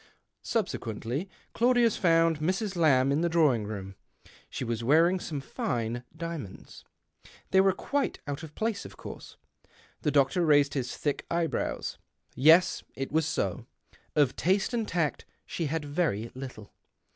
Subsequently 0.41 1.29
Claudius 1.53 1.95
found 1.95 2.39
Mrs. 2.39 2.75
Lamb 2.75 3.11
in 3.11 3.21
the 3.21 3.29
drawing 3.29 3.65
room. 3.65 3.93
She 4.49 4.63
was 4.63 4.83
wearing 4.83 5.19
some 5.19 5.41
tine 5.41 6.03
diamonds. 6.17 6.83
They 7.51 7.61
were 7.61 7.71
quite 7.71 8.19
out 8.25 8.41
of 8.41 8.55
place, 8.55 8.83
of 8.83 8.97
course. 8.97 9.37
The 10.01 10.09
doctor 10.09 10.43
raised 10.43 10.73
his 10.73 10.97
thick 10.97 11.27
eye 11.29 11.45
brows. 11.45 11.99
Yes, 12.33 12.81
it 12.95 13.11
was 13.11 13.27
so— 13.27 13.67
of 14.15 14.35
taste 14.35 14.73
and 14.73 14.87
tact 14.87 15.25
she 15.45 15.67
had 15.67 15.85
very 15.85 16.31
little. 16.33 16.73